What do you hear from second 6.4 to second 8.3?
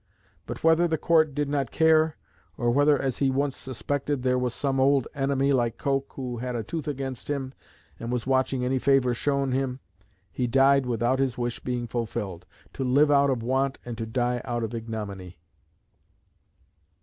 a tooth against him," and was